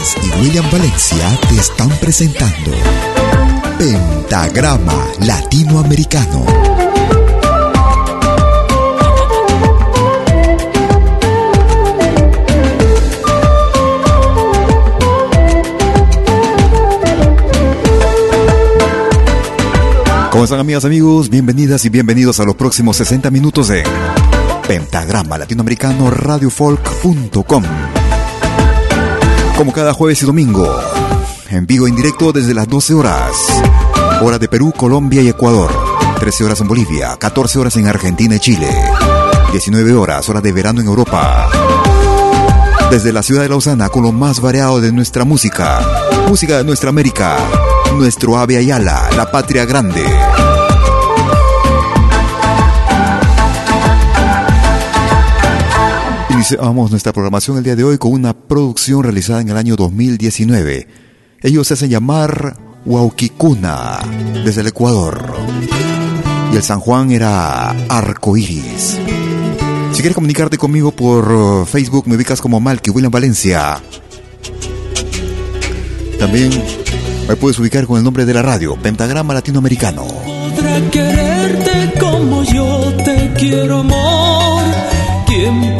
[0.00, 2.70] Y William Valencia te están presentando
[3.76, 6.46] Pentagrama Latinoamericano.
[20.30, 21.28] ¿Cómo están amigas, amigos?
[21.28, 23.84] Bienvenidas y bienvenidos a los próximos 60 minutos de
[24.66, 27.89] Pentagrama Latinoamericano Radiofolk.com.
[29.60, 30.74] Como cada jueves y domingo,
[31.50, 33.30] en vivo en directo desde las 12 horas,
[34.22, 35.70] hora de Perú, Colombia y Ecuador,
[36.18, 38.70] 13 horas en Bolivia, 14 horas en Argentina y Chile.
[39.52, 41.50] 19 horas, hora de verano en Europa.
[42.90, 45.86] Desde la ciudad de Lausana con lo más variado de nuestra música.
[46.26, 47.36] Música de nuestra América.
[47.96, 50.06] Nuestro Ave Ayala, la patria grande.
[56.40, 60.88] Iniciamos nuestra programación el día de hoy con una producción realizada en el año 2019.
[61.42, 62.56] Ellos se hacen llamar
[62.86, 63.98] Huauquicuna,
[64.42, 65.34] desde el Ecuador.
[66.50, 68.98] Y el San Juan era Arcoiris.
[69.92, 73.78] Si quieres comunicarte conmigo por uh, Facebook, me ubicas como Malky William Valencia.
[76.18, 76.50] También
[77.28, 80.06] me puedes ubicar con el nombre de la radio, Pentagrama Latinoamericano.
[80.06, 84.64] Podrá quererte como yo te quiero, amor.
[85.26, 85.76] ¿Quién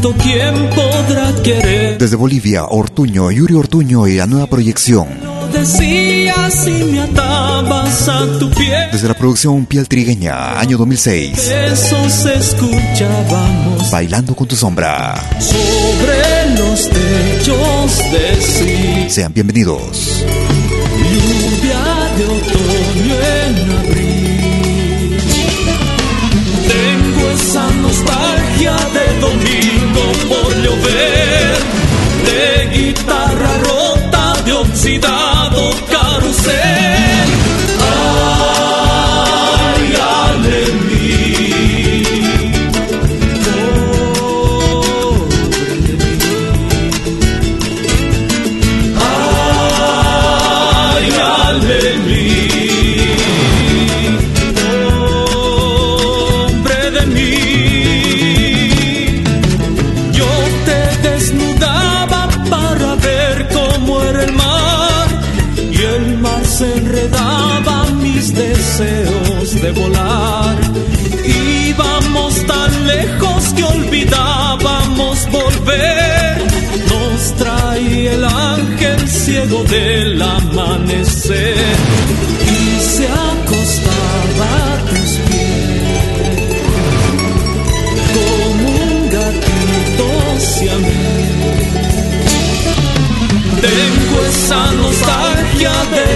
[0.00, 1.98] pregunto quién podrá querer?
[1.98, 5.08] Desde Bolivia, Ortuño, Yuri Ortuño y la nueva proyección
[5.52, 8.88] decías y me atabas a tu piel.
[8.92, 11.48] Desde la producción Piel Trigueña, año 2006.
[11.48, 13.90] Esos escuchábamos.
[13.90, 15.16] Bailando con tu sombra.
[15.40, 19.10] Sobre los techos de sí.
[19.10, 20.24] Sean bienvenidos.
[21.12, 21.82] Lluvia
[22.16, 24.20] de otoño en abril.
[26.68, 29.79] Tengo esa nostalgia de domingo
[30.28, 31.56] por llover.
[32.26, 36.89] De guitarra rota de oxidar volar.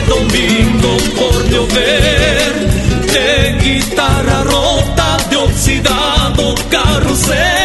[0.08, 2.52] Domingo por llover
[3.12, 7.63] de guitarra rota, de oxidado carrusel.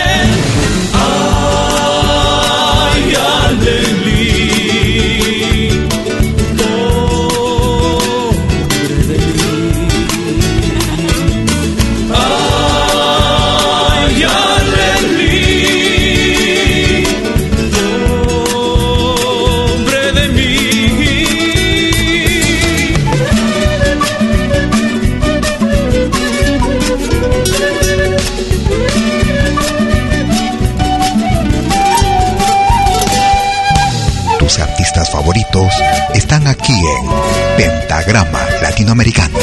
[38.09, 39.37] Pentagrama Latinoamericano,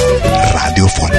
[0.53, 1.15] Radio Folk.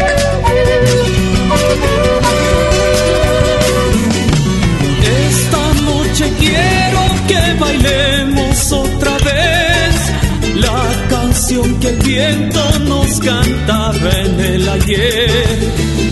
[5.02, 14.40] Esta noche quiero que bailemos otra vez la canción que el viento nos cantaba en
[14.42, 15.58] el ayer.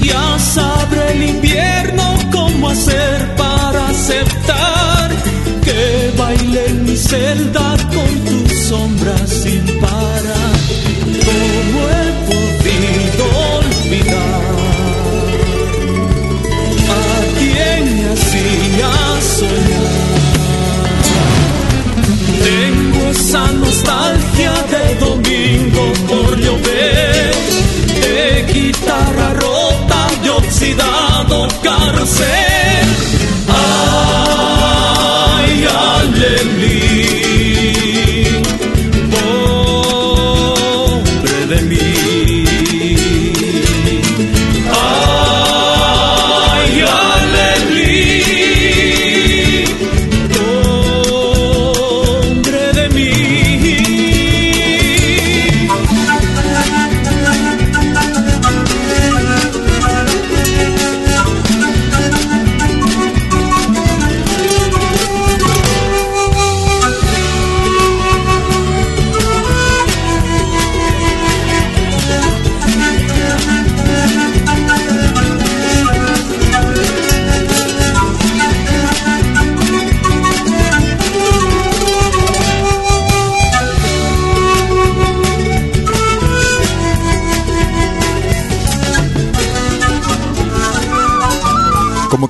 [0.04, 5.12] Ya sabré el invierno cómo hacer para aceptar
[5.65, 7.75] que baile en mi celda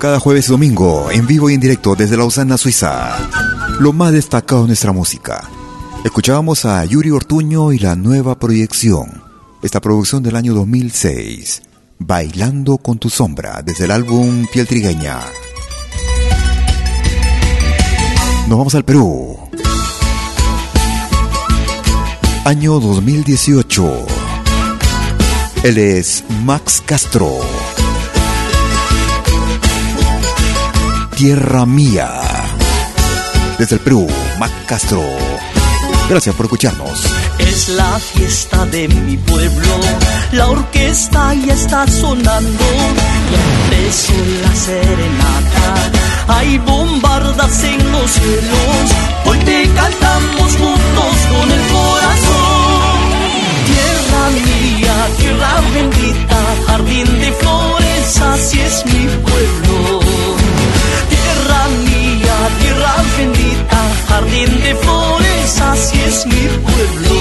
[0.05, 3.17] cada jueves y domingo, en vivo y en directo desde Lausana, Suiza.
[3.79, 5.49] Lo más destacado de nuestra música.
[6.03, 9.23] Escuchábamos a Yuri Ortuño y la nueva proyección.
[9.63, 11.63] Esta producción del año 2006.
[11.97, 15.21] Bailando con tu sombra, desde el álbum Piel Trigueña.
[18.47, 19.39] Nos vamos al Perú.
[22.45, 24.05] Año 2018.
[25.63, 27.39] Él es Max Castro.
[31.15, 32.11] Tierra Mía.
[33.57, 34.05] Desde el Perú,
[34.37, 35.01] Max Castro.
[36.09, 37.05] Gracias por escucharnos.
[37.39, 39.79] Es la fiesta de mi pueblo,
[40.33, 42.65] la orquesta ya está sonando
[43.31, 45.91] y empezó la serenata.
[46.27, 48.91] Hay bombardas en los cielos,
[49.25, 53.05] hoy te cantamos juntos con el corazón.
[53.71, 60.44] Tierra mía, tierra bendita, jardín de flores, así es mi pueblo.
[61.09, 67.15] Tierra mía, tierra bendita, jardín de flores, así es mi pueblo.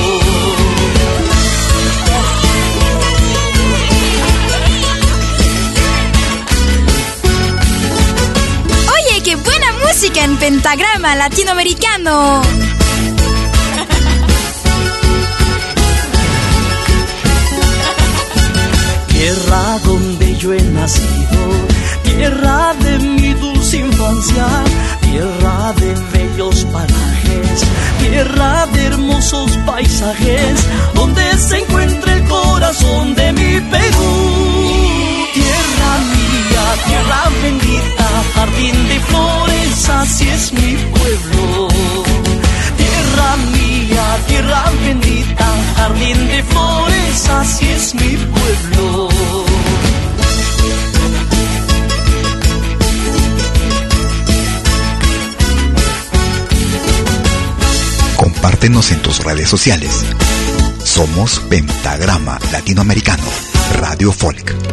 [8.97, 12.43] Oye, qué buena música en pentagrama latinoamericano.
[19.09, 21.67] Tierra donde yo he nacido,
[22.03, 24.47] tierra de mi dulce infancia,
[25.01, 27.63] tierra de bellos parajes,
[28.01, 32.84] tierra de hermosos paisajes, donde se encuentra el corazón
[58.65, 60.07] Compártenos en tus redes sociales.
[60.83, 63.23] Somos Pentagrama Latinoamericano,
[63.79, 64.64] Radio Folk.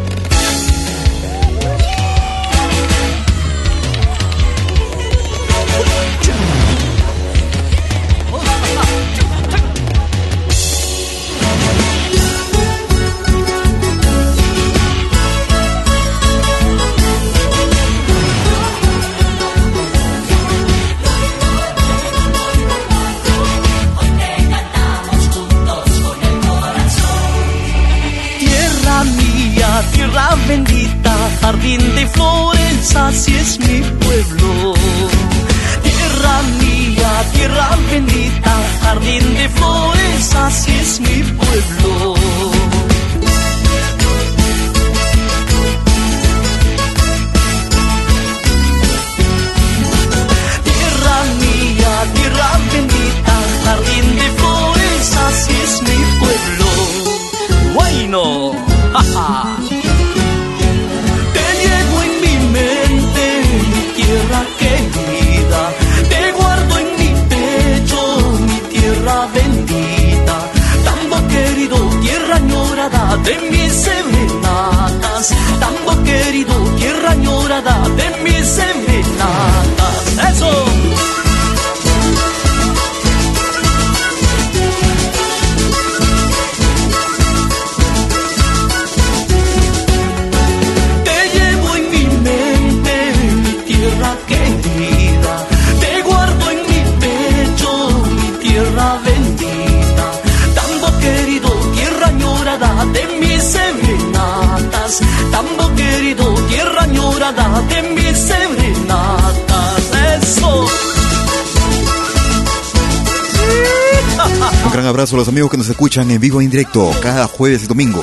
[115.14, 118.02] A los amigos que nos escuchan en vivo e en directo cada jueves y domingo.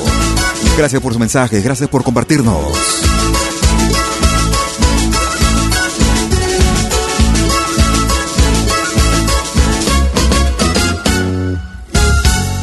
[0.78, 2.58] Gracias por sus mensajes, gracias por compartirnos.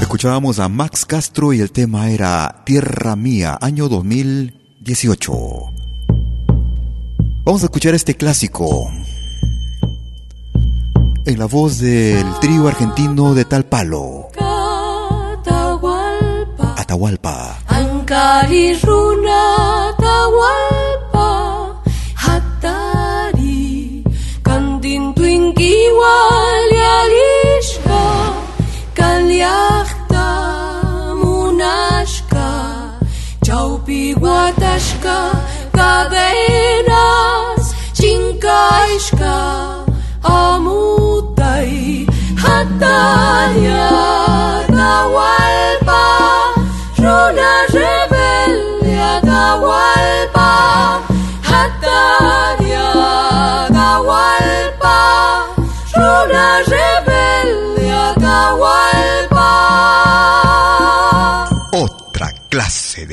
[0.01, 5.33] Escuchábamos a Max Castro y el tema era Tierra Mía, año 2018.
[7.45, 8.91] Vamos a escuchar este clásico
[11.27, 14.26] en la voz del trío argentino de Tal Palo,
[16.87, 17.67] Atahualpa.
[17.67, 19.91] Ancari runa
[22.15, 24.07] Hatari,
[24.47, 26.15] Candintuinquiwa,
[26.71, 28.03] Lialishka,
[28.95, 30.27] Kaliachta,
[31.19, 32.47] Munashka,
[33.43, 35.19] Chaupi Guatashka,
[35.75, 37.65] Cadenas,
[37.99, 39.35] Chinkaishka,
[40.23, 42.07] Amutai,
[42.39, 43.91] Hataria,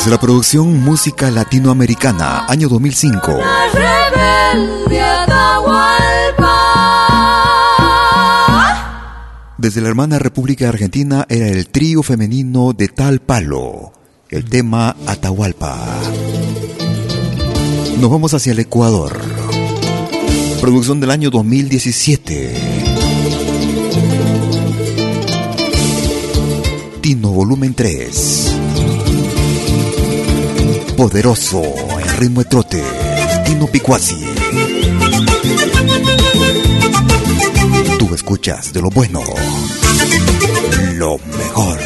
[0.00, 3.38] Desde la producción Música Latinoamericana, año 2005.
[9.58, 13.92] Desde la hermana República Argentina era el trío femenino de Tal Palo,
[14.30, 15.76] el tema Atahualpa.
[18.00, 19.20] Nos vamos hacia el Ecuador.
[20.62, 22.54] Producción del año 2017.
[27.02, 28.69] Tino Volumen 3
[31.00, 31.62] poderoso
[31.98, 32.84] en ritmo de trote,
[33.46, 34.22] Tino Picuasi.
[37.98, 39.22] Tú escuchas de lo bueno,
[40.96, 41.78] lo mejor.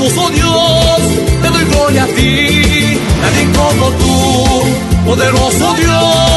[0.00, 1.00] Jesús, oh Dios,
[1.42, 6.29] te doy gloria a ti, nadie como tú, poderoso Dios.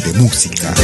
[0.00, 0.74] De música.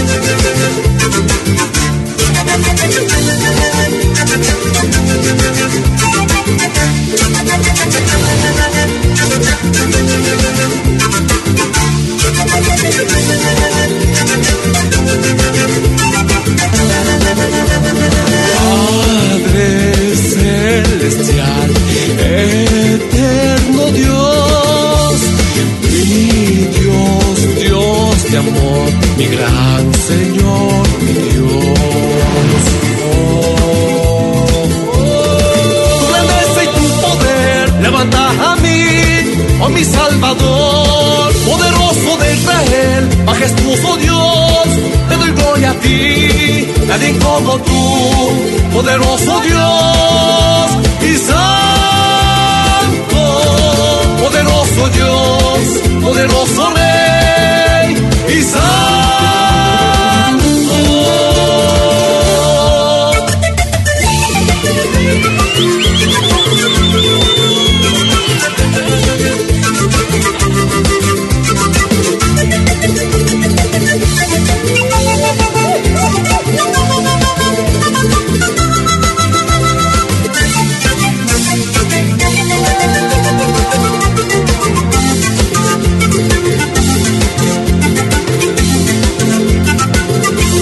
[19.33, 21.71] Padre celestial,
[22.19, 23.50] eterno
[29.21, 32.65] mi gran Señor, mi Dios.
[36.01, 38.83] Tu grandeza y tu poder levanta a mí,
[39.63, 44.69] oh mi Salvador, poderoso de Israel, majestuoso Dios,
[45.09, 46.03] te doy gloria a ti,
[46.89, 47.83] nadie como tú,
[48.73, 50.67] poderoso Dios
[51.11, 53.23] y santo,
[54.23, 55.61] poderoso Dios,
[56.05, 56.90] poderoso Rey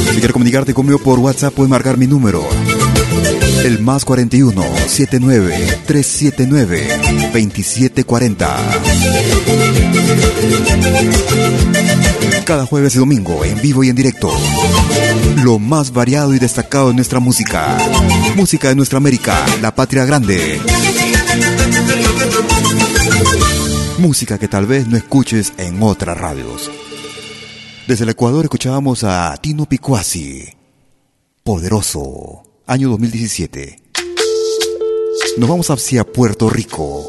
[0.09, 2.43] Si quieres comunicarte conmigo por WhatsApp, puedes marcar mi número.
[3.69, 6.89] El más 41 79 379
[7.35, 8.57] 2740.
[12.47, 14.33] Cada jueves y domingo, en vivo y en directo.
[15.45, 17.77] Lo más variado y destacado de nuestra música.
[18.37, 20.59] Música de nuestra América, la patria grande.
[23.99, 26.71] Música que tal vez no escuches en otras radios.
[27.87, 30.57] Desde el Ecuador escuchábamos a Tino Picuasi.
[31.45, 32.48] Poderoso.
[32.71, 33.81] Año 2017.
[35.39, 37.09] Nos vamos hacia Puerto Rico.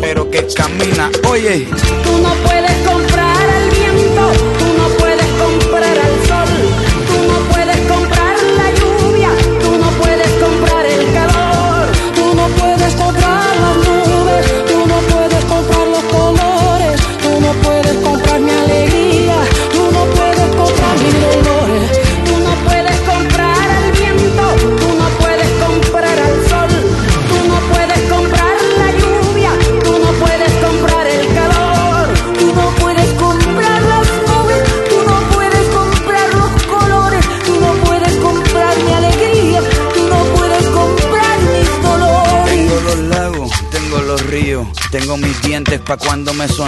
[0.00, 1.10] pero que camina.
[1.28, 1.66] Oye,
[2.04, 4.32] Tú no puedes comprar el viento,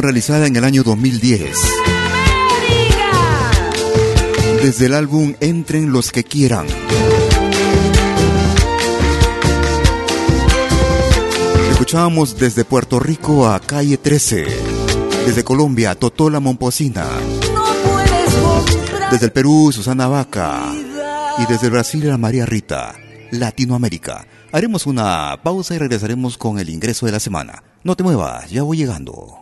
[0.00, 1.56] realizada en el año 2010.
[4.62, 6.66] Desde el álbum Entren los que quieran.
[11.72, 14.46] Escuchábamos desde Puerto Rico a Calle 13.
[15.26, 17.06] Desde Colombia Totola Momposina.
[19.10, 20.72] Desde el Perú, Susana Vaca.
[21.38, 22.94] Y desde el Brasil, a María Rita.
[23.32, 24.26] Latinoamérica.
[24.52, 27.62] Haremos una pausa y regresaremos con el ingreso de la semana.
[27.82, 29.41] No te muevas, ya voy llegando.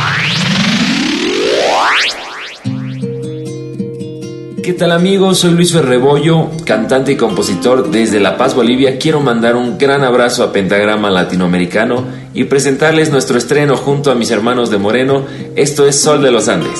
[4.63, 5.39] ¿Qué tal amigos?
[5.39, 8.99] Soy Luis Ferrebollo, cantante y compositor desde La Paz, Bolivia.
[8.99, 14.29] Quiero mandar un gran abrazo a Pentagrama Latinoamericano y presentarles nuestro estreno junto a mis
[14.29, 15.25] hermanos de Moreno.
[15.55, 16.79] Esto es Sol de los Andes.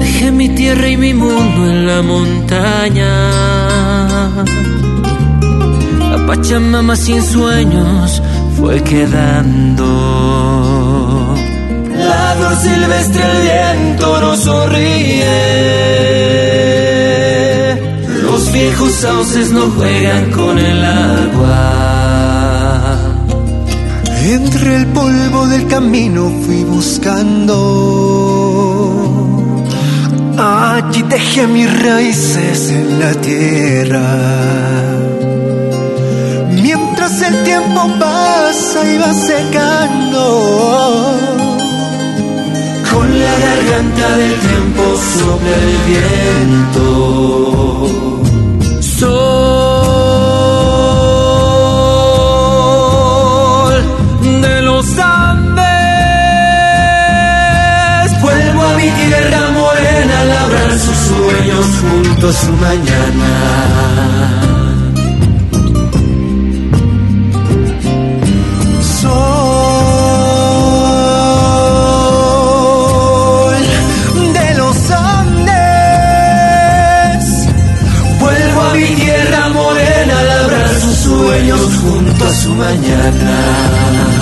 [0.00, 3.08] Dejé mi tierra y mi mundo en la montaña.
[6.10, 8.20] La Pachamama sin sueños
[8.58, 9.86] fue quedando.
[12.62, 15.86] Silvestre el viento nos sonríe
[18.56, 21.62] viejos sauces no juegan con el agua.
[24.24, 27.56] Entre el polvo del camino fui buscando.
[30.38, 34.06] Allí dejé mis raíces en la tierra.
[36.50, 40.24] Mientras el tiempo pasa y va secando.
[42.96, 44.82] Con la garganta del tiempo
[45.18, 46.86] sopla el viento
[48.80, 49.22] sol
[54.40, 55.64] de los Andes.
[58.22, 63.85] Vuelvo a mi tierra morena a labrar sus sueños junto a su mañana.
[82.58, 84.15] El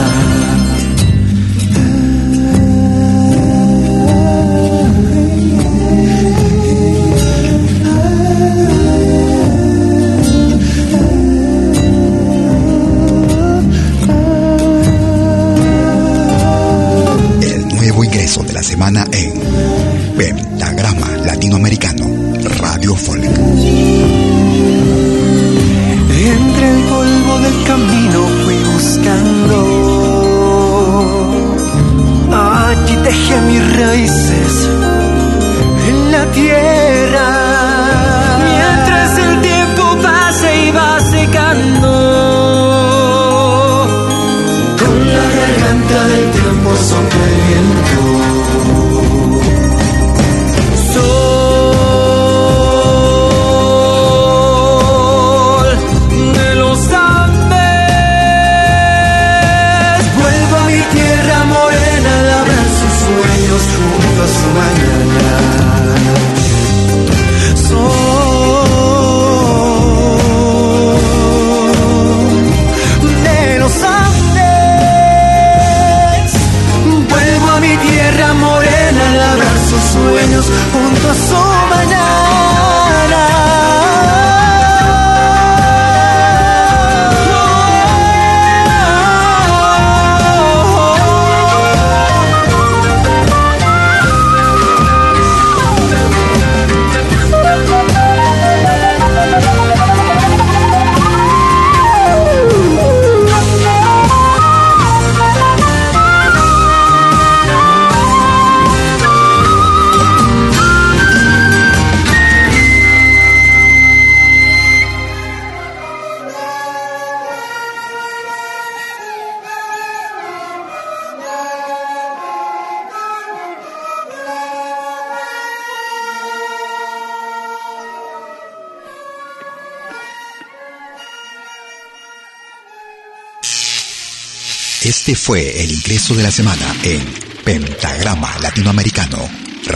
[134.84, 137.00] Este fue el ingreso de la semana en
[137.42, 139.16] Pentagrama Latinoamericano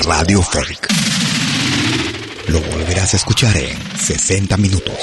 [0.03, 0.87] Radio Folk.
[2.49, 4.95] Lo volverás a escuchar en 60 minutos.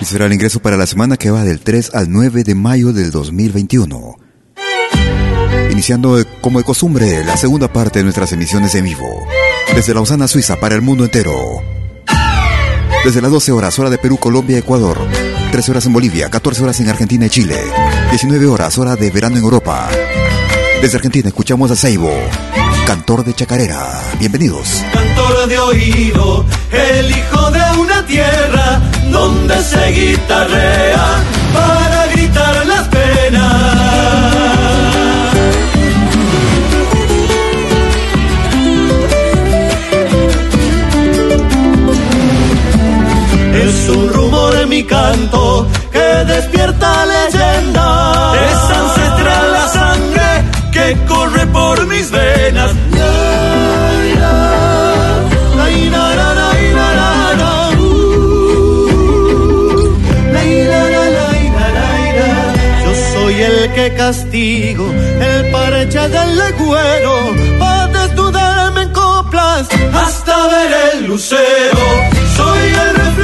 [0.00, 2.94] Y será el ingreso para la semana que va del 3 al 9 de mayo
[2.94, 4.16] del 2021.
[5.70, 9.26] Iniciando eh, como de costumbre la segunda parte de nuestras emisiones en vivo.
[9.74, 11.36] Desde Lausana, Suiza, para el mundo entero.
[13.04, 14.98] Desde las 12 horas, hora de Perú, Colombia, Ecuador.
[15.50, 17.60] 13 horas en Bolivia, 14 horas en Argentina y Chile.
[18.12, 19.88] 19 horas, hora de verano en Europa.
[20.82, 22.12] Desde Argentina escuchamos a Seibo,
[22.86, 24.02] cantor de chacarera.
[24.18, 24.84] Bienvenidos.
[24.92, 34.02] Cantor de oído, el hijo de una tierra donde se guitarrea para gritar las penas.
[43.54, 45.66] Es un rumor en mi canto
[46.12, 47.88] que despierta leyenda.
[48.48, 50.28] Es ancestral la sangre
[50.72, 52.72] que corre por mis venas.
[62.84, 64.86] Yo soy el que castigo
[65.28, 67.14] el parche del legüero
[67.58, 72.11] para desnudarme en coplas hasta ver el lucero.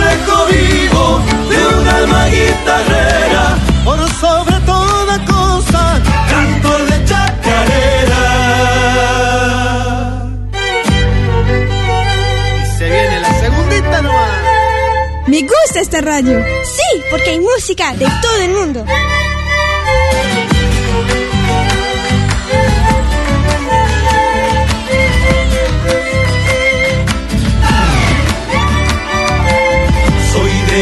[0.09, 8.25] Reflejo vivo de un alma guitarrera por sobre toda cosa canto de chacarera.
[12.63, 15.27] Y se viene la segundita nomás.
[15.27, 16.43] Me gusta esta radio.
[16.65, 18.85] Sí, porque hay música de todo el mundo.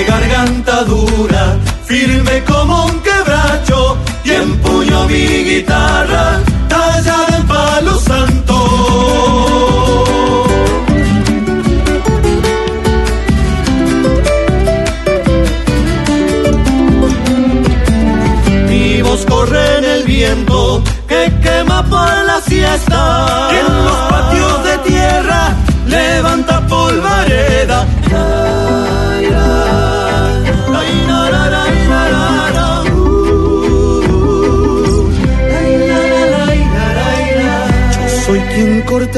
[0.05, 8.57] Garganta dura, firme como un quebracho y empuño mi guitarra tallada en palo santo.
[18.69, 23.56] Mi voz corre en el viento que quema por la siesta.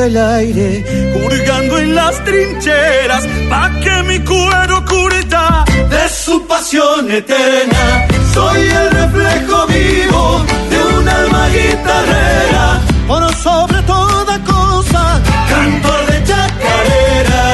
[0.09, 0.85] El aire,
[1.23, 8.09] hurgando en las trincheras, pa' que mi cuero curta de su pasión eterna.
[8.33, 17.45] Soy el reflejo vivo de un alma guitarrera, por sobre toda cosa, cantor de chacarera.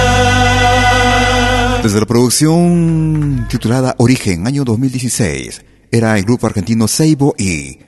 [1.83, 7.81] Desde la producción titulada Origen, año 2016, era el grupo argentino Seibo y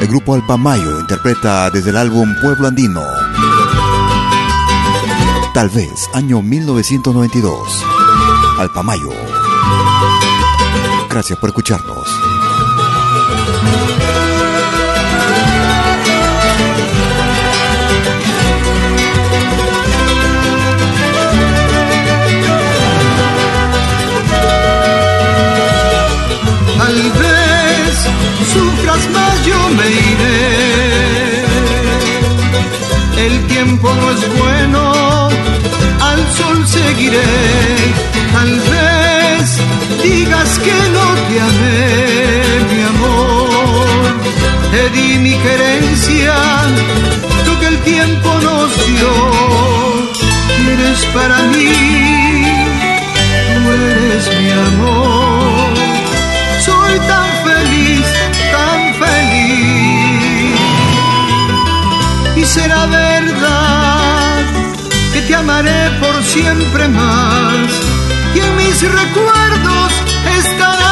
[0.00, 3.04] El grupo Alpamayo interpreta desde el álbum Pueblo Andino.
[5.54, 7.84] Tal vez, año 1992.
[8.58, 9.12] Alpamayo.
[11.08, 12.23] Gracias por escucharnos.
[66.34, 67.70] Siempre más
[68.34, 69.92] y en mis recuerdos
[70.36, 70.90] estará.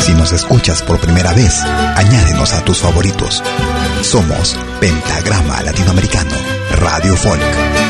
[0.00, 1.62] Si nos escuchas por primera vez,
[1.96, 3.42] añádenos a tus favoritos.
[4.02, 6.34] Somos Pentagrama Latinoamericano,
[6.78, 7.81] Radio Folk.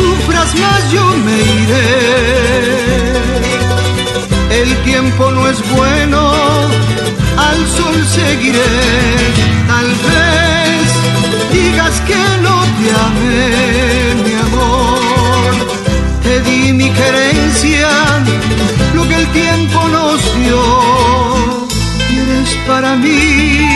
[0.00, 1.90] Sufras más, yo me iré.
[4.62, 6.20] El tiempo no es bueno,
[7.48, 8.72] al sol seguiré.
[9.72, 10.86] Tal vez
[11.58, 13.44] digas que no te amé,
[14.24, 15.50] mi amor.
[16.24, 17.90] Te di mi querencia,
[18.94, 20.62] lo que el tiempo nos dio.
[22.12, 23.69] Y eres para mí,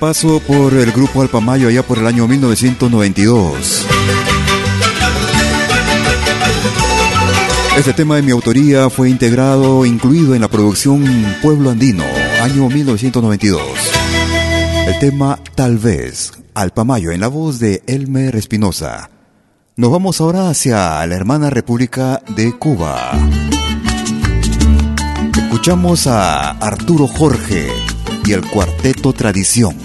[0.00, 3.86] paso por el grupo Alpamayo allá por el año 1992.
[7.76, 11.04] Este tema de mi autoría fue integrado, incluido en la producción
[11.42, 12.04] Pueblo Andino,
[12.42, 13.60] año 1992.
[14.86, 19.10] El tema Tal vez, Alpamayo, en la voz de Elmer Espinosa.
[19.76, 23.12] Nos vamos ahora hacia la hermana República de Cuba.
[25.36, 27.68] Escuchamos a Arturo Jorge
[28.24, 29.76] y el cuarteto Tradición.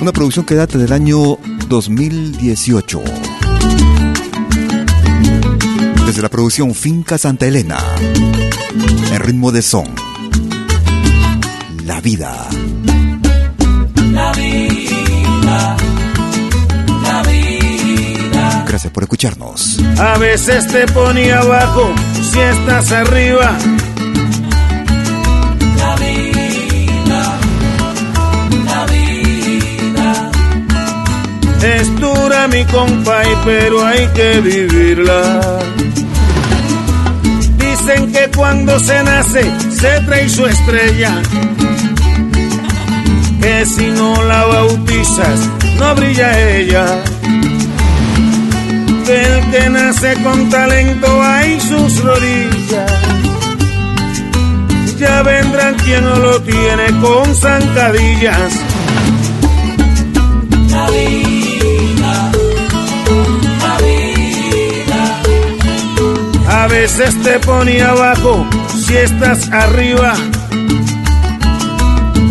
[0.00, 3.02] Una producción que data del año 2018
[6.06, 7.76] desde la producción Finca Santa Elena,
[9.12, 9.86] en ritmo de son.
[11.84, 12.48] La vida.
[14.12, 15.76] La vida.
[17.02, 18.64] La vida.
[18.68, 19.80] Gracias por escucharnos.
[19.98, 21.92] A veces te ponía abajo
[22.32, 23.58] si estás arriba.
[31.64, 35.40] Es dura mi compay, pero hay que vivirla.
[37.56, 41.22] Dicen que cuando se nace se trae su estrella.
[43.40, 45.40] Que si no la bautizas
[45.78, 46.86] no brilla ella.
[49.06, 52.92] Que el que nace con talento hay sus rodillas.
[54.98, 58.52] Ya vendrán quien no lo tiene con zancadillas.
[60.70, 60.90] La
[66.84, 70.12] veces te ponía abajo si estás arriba.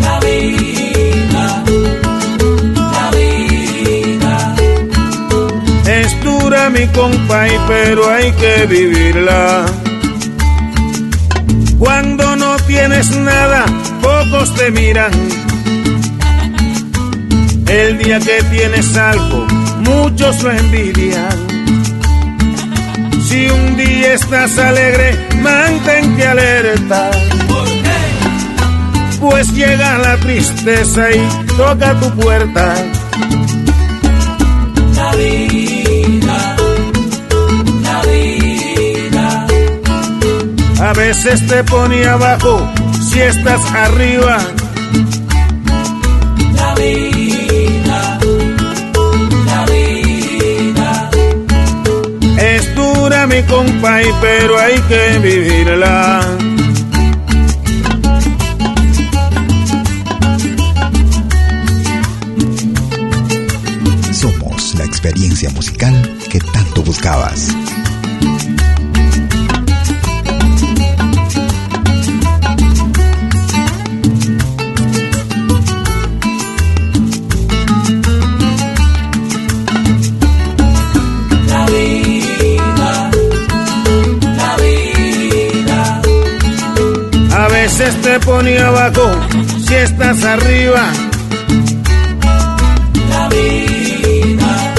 [0.00, 1.64] La vida.
[2.96, 4.54] La vida.
[5.88, 9.66] Es dura mi compay, pero hay que vivirla.
[11.80, 13.66] Cuando no tienes nada,
[14.00, 15.10] pocos te miran.
[17.66, 19.48] El día que tienes algo,
[19.80, 21.53] muchos lo envidian.
[23.34, 27.10] Si un día estás alegre, mantente alerta.
[29.18, 32.76] Pues llega la tristeza y toca tu puerta.
[34.94, 36.56] La vida.
[37.82, 39.46] La vida.
[40.80, 42.70] A veces te pone abajo
[43.10, 44.38] si estás arriba.
[53.04, 56.22] Dura mi compay, pero hay que vivirla.
[64.12, 65.94] Somos la experiencia musical
[66.30, 67.63] que tanto buscabas.
[88.14, 89.10] Te pone abajo
[89.66, 90.82] si estás arriba.
[93.10, 94.74] La vida.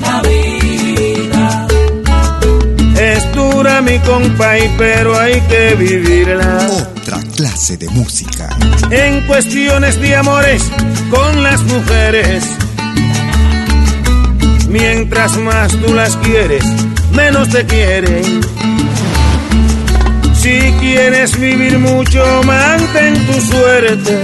[0.00, 1.66] La vida.
[2.98, 6.66] Es dura mi compay, pero hay que vivirla.
[6.70, 8.48] Otra clase de música.
[8.90, 10.62] En cuestiones de amores
[11.10, 12.44] con las mujeres.
[14.70, 16.64] Mientras más tú las quieres,
[17.12, 18.40] menos te quieren.
[20.46, 24.22] Si quieres vivir mucho, mantén tu suerte.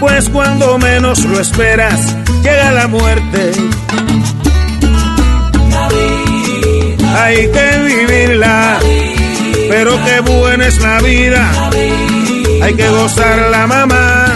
[0.00, 3.52] Pues cuando menos lo esperas, llega la muerte.
[5.70, 5.88] La.
[7.22, 8.78] Hay que vivirla,
[9.70, 11.50] pero qué buena es la vida.
[12.64, 14.26] Hay que gozarla, mamá.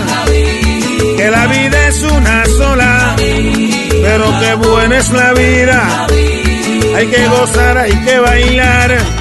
[1.18, 6.06] Que la vida es una sola, pero qué buena es la vida.
[6.96, 9.15] Hay que gozar, hay que bailar.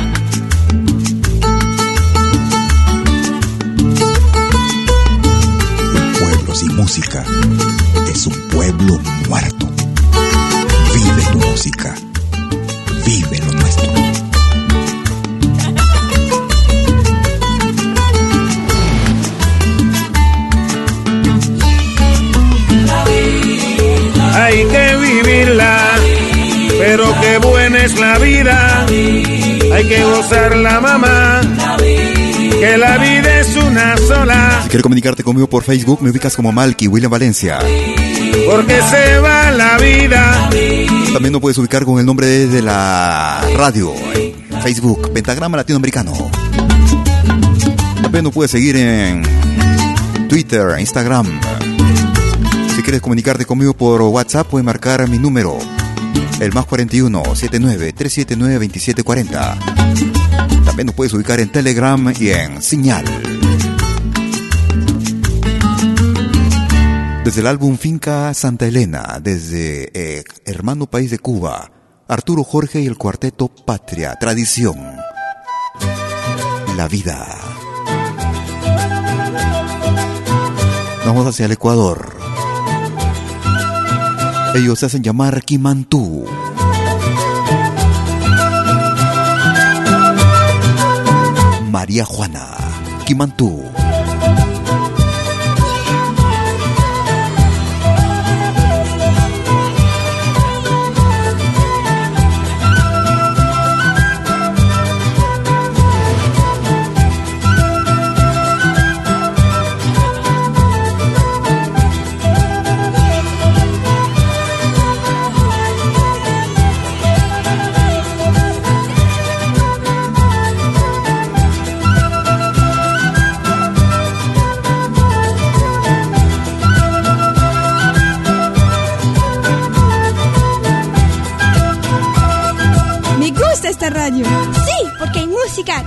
[27.85, 28.85] Es la vida.
[28.85, 31.41] Hay que gozarla, mamá.
[31.77, 36.51] Que la vida es una sola, Si quieres comunicarte conmigo por Facebook, me ubicas como
[36.51, 37.59] Malky William Valencia.
[38.49, 40.49] porque se va la vida.
[41.13, 46.13] También nos puedes ubicar con el nombre de la radio en Facebook, Pentagrama Latinoamericano.
[48.01, 49.23] También nos puedes seguir en
[50.27, 51.27] Twitter, Instagram.
[52.75, 55.57] Si quieres comunicarte conmigo por WhatsApp, puedes marcar mi número
[56.39, 59.57] El más 41 79 379 2740.
[60.65, 63.05] También nos puedes ubicar en Telegram y en Señal.
[67.23, 71.71] Desde el álbum Finca Santa Elena, desde eh, Hermano País de Cuba,
[72.07, 74.77] Arturo Jorge y el cuarteto Patria, Tradición.
[76.75, 77.25] La vida.
[81.05, 82.24] Vamos hacia el Ecuador.
[84.55, 86.25] Ellos se hacen llamar Kimantú.
[91.69, 92.55] María Juana,
[93.05, 93.74] Kimantú.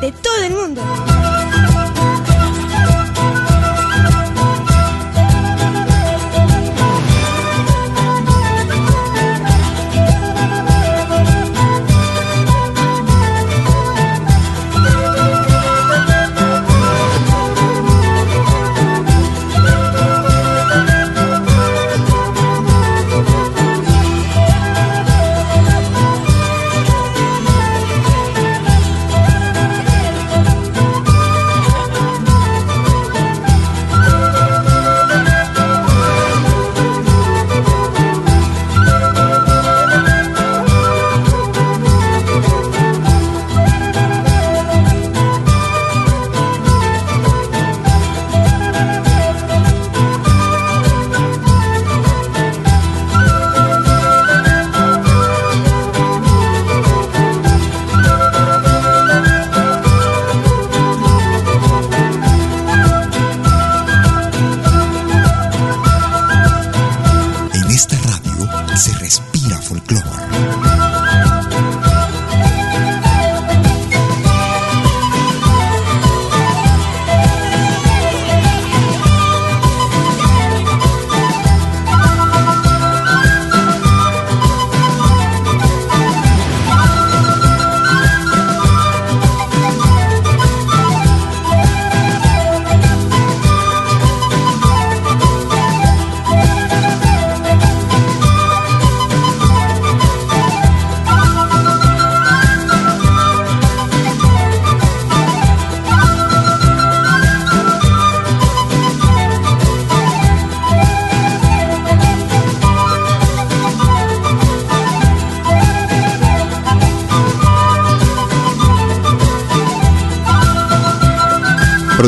[0.00, 1.07] De todo el mundo.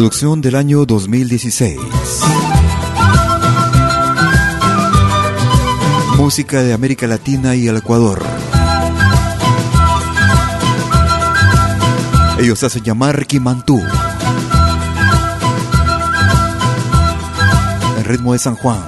[0.01, 1.79] Producción del año 2016.
[6.17, 8.23] Música de América Latina y el Ecuador.
[12.39, 13.79] Ellos hacen llamar Kimantú.
[17.99, 18.81] El ritmo de San Juan.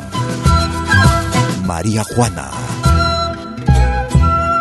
[1.66, 2.61] María Juana.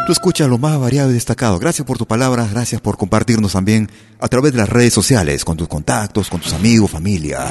[0.06, 1.60] Tú escuchas lo más variado y destacado.
[1.60, 3.89] Gracias por tus palabras, gracias por compartirnos también
[4.20, 7.45] a través de las redes sociales, con tus contactos, con tus amigos, familia.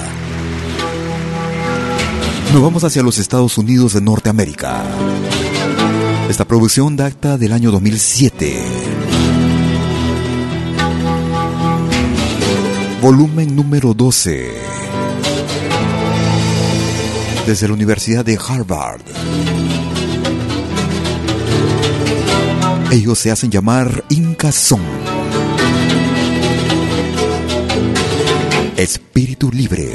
[2.53, 4.83] Nos vamos hacia los Estados Unidos de Norteamérica.
[6.29, 8.65] Esta producción data del año 2007.
[13.01, 14.51] Volumen número 12.
[17.47, 19.20] Desde la Universidad de Harvard.
[22.91, 24.81] Ellos se hacen llamar Incazón.
[28.77, 29.93] Espíritu libre.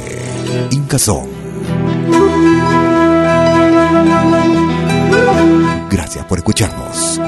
[0.72, 1.28] Incazón.
[5.90, 7.20] Gracias por escucharnos.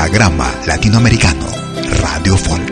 [0.00, 1.44] Pentagrama Latinoamericano,
[2.00, 2.69] Radio Folk.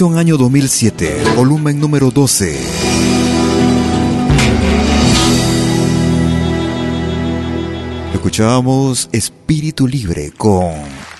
[0.00, 2.56] Año 2007, volumen número 12.
[8.14, 10.70] Escuchábamos Espíritu Libre con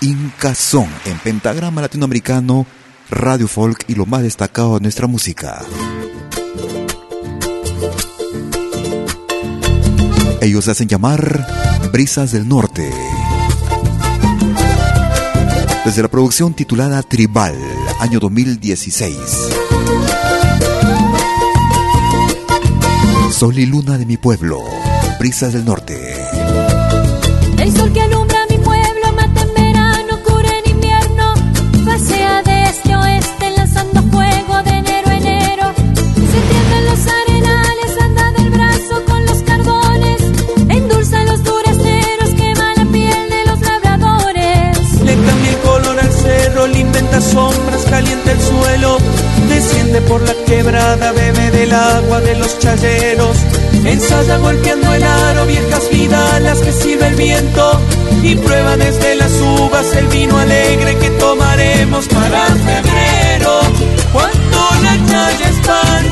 [0.01, 2.67] Inca Son en Pentagrama Latinoamericano,
[3.11, 5.61] Radio Folk y lo más destacado de nuestra música.
[10.41, 11.45] Ellos hacen llamar
[11.91, 12.93] Brisas del Norte
[15.85, 17.55] desde la producción titulada Tribal,
[18.01, 19.17] año 2016.
[23.31, 24.61] Sol y luna de mi pueblo,
[25.19, 26.15] brisas del norte.
[27.59, 28.38] El sol que alumbra
[47.91, 48.99] calienta el suelo,
[49.49, 53.37] desciende por la quebrada, bebe del agua de los chayeros.
[53.85, 57.81] Ensaya golpeando el aro, viejas vidas las que sirve el viento
[58.23, 63.61] y prueba desde las uvas el vino alegre que tomaremos para febrero.
[64.13, 66.05] Cuando la calle es pan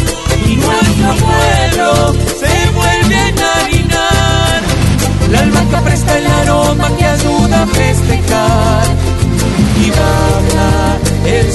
[0.48, 4.62] y nuestro pueblo se vuelve a enharinar,
[5.30, 8.86] la albahaca presta el aroma que ayuda a festejar
[9.84, 11.52] y baja el.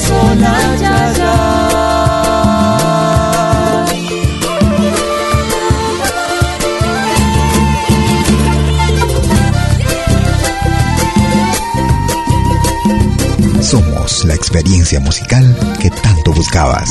[13.61, 16.89] Somos la experiencia musical que tanto buscabas.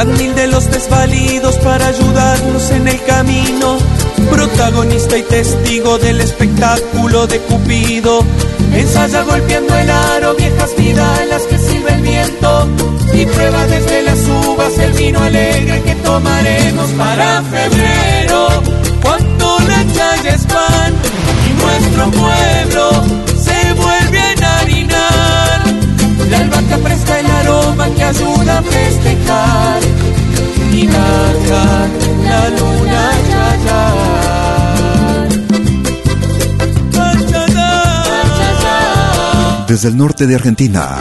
[0.00, 3.76] Candil de los desvalidos para ayudarlos en el camino.
[4.30, 8.24] Protagonista y testigo del espectáculo de Cupido.
[8.72, 12.66] Ensaya golpeando el aro, viejas vidas las que sirve el viento.
[13.12, 18.62] Y prueba desde las uvas el vino alegre que tomaremos para febrero.
[19.02, 20.94] Cuando la calle es pan
[21.46, 23.04] y nuestro pueblo
[23.36, 25.62] se vuelve a enharinar.
[26.30, 29.89] La albahaca presta el aroma que ayuda a festejar
[39.70, 40.98] desde el norte de Argentina.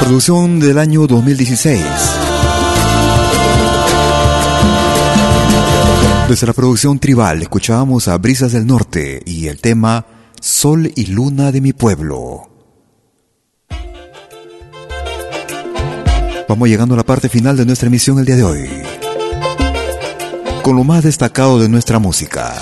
[0.00, 1.82] Producción del año 2016.
[6.28, 10.04] Desde la producción tribal escuchábamos a Brisas del Norte y el tema
[10.42, 12.57] Sol y Luna de mi pueblo.
[16.48, 18.70] Vamos llegando a la parte final de nuestra emisión el día de hoy.
[20.62, 22.54] Con lo más destacado de nuestra música.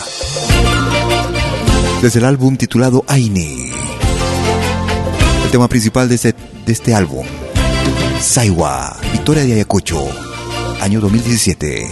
[2.03, 3.71] Desde el álbum titulado Aini.
[5.45, 6.35] El tema principal de este,
[6.67, 7.25] de este álbum.
[8.21, 10.05] Saiwa, Victoria de Ayacucho,
[10.81, 11.89] año 2017.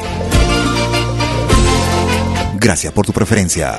[2.58, 3.78] Gracias por tu preferencia.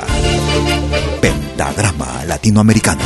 [1.66, 3.02] Pentagrama Latinoamericano.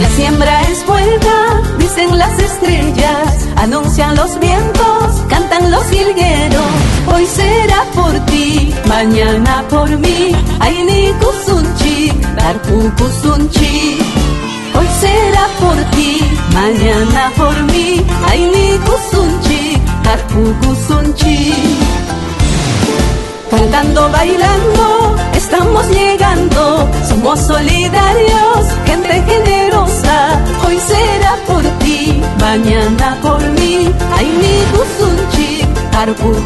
[0.00, 6.72] La siembra es buena, dicen las estrellas, anuncian los vientos, cantan los jilgueros.
[7.12, 10.34] Hoy será por ti, mañana por mí.
[10.58, 13.98] Ay, ni kusunchi, darku kusunchi.
[14.74, 16.20] Hoy será por ti,
[16.54, 18.02] mañana por mí.
[18.26, 21.52] Ay, ni kusunchi, darku kusunchi.
[23.50, 30.42] Cantando, bailando, estamos llegando, somos solidarios, gente generosa.
[30.66, 33.90] Hoy será por ti, mañana por mí.
[34.16, 35.64] Ay, mi kusunchi,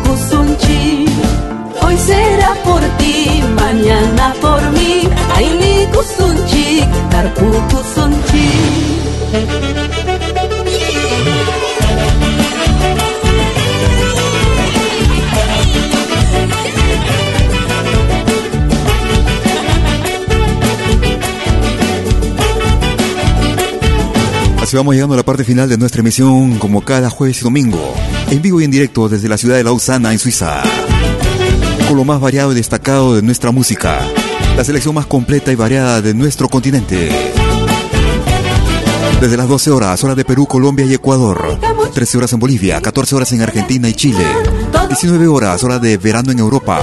[0.04, 1.06] kusunchi.
[1.82, 5.08] Hoy será por ti, mañana por mí.
[5.34, 6.84] Ay, mi kusunchi,
[7.16, 7.50] arpu
[24.72, 27.92] Así vamos llegando a la parte final de nuestra emisión, como cada jueves y domingo,
[28.30, 30.62] en vivo y en directo desde la ciudad de Lausana, en Suiza.
[31.86, 34.00] Con lo más variado y destacado de nuestra música,
[34.56, 37.10] la selección más completa y variada de nuestro continente.
[39.20, 41.58] Desde las 12 horas, hora de Perú, Colombia y Ecuador.
[41.92, 44.24] 13 horas en Bolivia, 14 horas en Argentina y Chile.
[44.88, 46.78] 19 horas, hora de verano en Europa.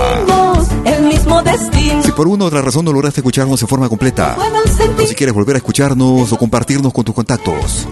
[2.03, 5.35] Si por una u otra razón no lograste escucharnos en forma completa, o si quieres
[5.35, 7.87] volver a escucharnos o compartirnos con tus contactos,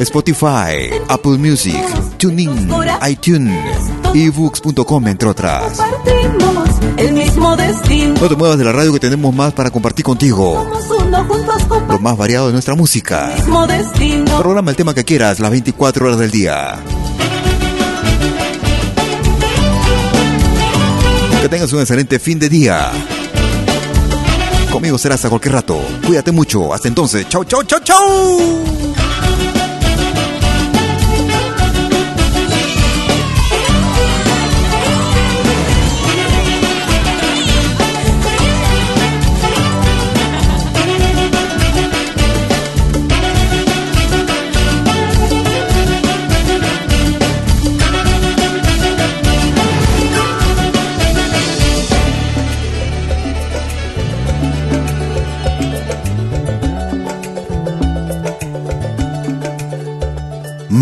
[0.00, 1.82] Spotify, Apple Music,
[2.18, 2.70] TuneIn,
[3.08, 5.78] iTunes, ebooks.com, entre otras.
[8.20, 10.68] No te muevas de la radio que tenemos más para compartir contigo.
[11.88, 13.32] Lo más variado de nuestra música.
[14.38, 16.76] Programa el tema que quieras las 24 horas del día.
[21.40, 22.90] Que tengas un excelente fin de día.
[24.70, 25.80] Conmigo serás a cualquier rato.
[26.06, 26.74] Cuídate mucho.
[26.74, 27.28] Hasta entonces.
[27.28, 28.38] Chau, chau, chau, chau.